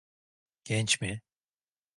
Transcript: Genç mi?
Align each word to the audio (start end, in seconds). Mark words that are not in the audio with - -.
Genç 0.63 1.01
mi? 1.01 1.21